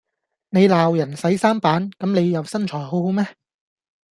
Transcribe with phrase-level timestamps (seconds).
[0.49, 3.23] 你鬧人洗衫板，咁你又身材好好咩？